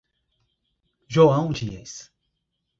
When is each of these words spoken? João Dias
João 1.07 1.53
Dias 1.53 2.11